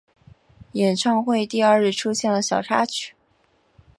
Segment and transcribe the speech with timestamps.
[0.71, 3.13] 演唱会第二日出现了小插曲。